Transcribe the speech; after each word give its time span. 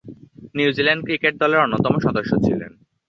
New Zealand 0.55 1.01
cricket 1.05 1.33
দলের 1.41 1.63
অন্যতম 1.63 1.93
সদস্য 2.05 2.31
ছিলেন। 2.45 2.71